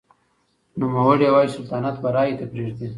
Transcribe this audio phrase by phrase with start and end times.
[0.79, 2.87] نوموړي وايي چې سلطنت به رایې ته پرېږدي.